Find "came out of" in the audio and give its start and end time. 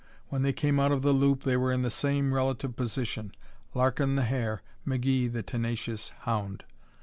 0.51-1.03